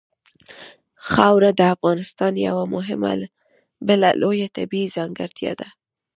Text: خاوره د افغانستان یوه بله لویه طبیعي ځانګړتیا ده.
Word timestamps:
خاوره 1.11 1.51
د 1.59 1.61
افغانستان 1.75 2.33
یوه 2.47 2.63
بله 3.87 4.09
لویه 4.21 4.47
طبیعي 4.57 4.87
ځانګړتیا 4.95 5.51
ده. 5.61 5.67